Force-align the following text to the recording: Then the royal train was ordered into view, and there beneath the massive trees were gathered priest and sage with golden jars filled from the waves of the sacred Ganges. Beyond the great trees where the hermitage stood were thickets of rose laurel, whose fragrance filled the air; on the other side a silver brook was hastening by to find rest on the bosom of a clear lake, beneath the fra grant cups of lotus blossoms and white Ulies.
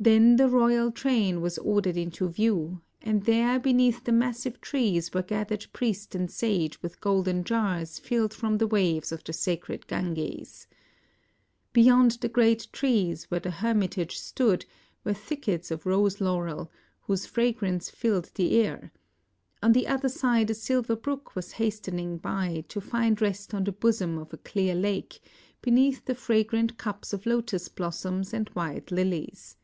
Then 0.00 0.34
the 0.34 0.48
royal 0.48 0.90
train 0.90 1.40
was 1.40 1.56
ordered 1.56 1.96
into 1.96 2.28
view, 2.28 2.80
and 3.00 3.22
there 3.24 3.60
beneath 3.60 4.02
the 4.02 4.10
massive 4.10 4.60
trees 4.60 5.14
were 5.14 5.22
gathered 5.22 5.66
priest 5.72 6.16
and 6.16 6.28
sage 6.28 6.82
with 6.82 7.00
golden 7.00 7.44
jars 7.44 8.00
filled 8.00 8.34
from 8.34 8.58
the 8.58 8.66
waves 8.66 9.12
of 9.12 9.22
the 9.22 9.32
sacred 9.32 9.86
Ganges. 9.86 10.66
Beyond 11.72 12.18
the 12.20 12.28
great 12.28 12.66
trees 12.72 13.30
where 13.30 13.38
the 13.38 13.52
hermitage 13.52 14.18
stood 14.18 14.66
were 15.04 15.12
thickets 15.14 15.70
of 15.70 15.86
rose 15.86 16.20
laurel, 16.20 16.72
whose 17.02 17.24
fragrance 17.26 17.88
filled 17.88 18.32
the 18.34 18.56
air; 18.60 18.90
on 19.62 19.70
the 19.74 19.86
other 19.86 20.08
side 20.08 20.50
a 20.50 20.54
silver 20.54 20.96
brook 20.96 21.36
was 21.36 21.52
hastening 21.52 22.18
by 22.18 22.64
to 22.66 22.80
find 22.80 23.22
rest 23.22 23.54
on 23.54 23.62
the 23.62 23.70
bosom 23.70 24.18
of 24.18 24.32
a 24.34 24.38
clear 24.38 24.74
lake, 24.74 25.20
beneath 25.62 26.04
the 26.04 26.16
fra 26.16 26.42
grant 26.42 26.76
cups 26.78 27.12
of 27.12 27.26
lotus 27.26 27.68
blossoms 27.68 28.34
and 28.34 28.48
white 28.50 28.86
Ulies. 28.90 29.54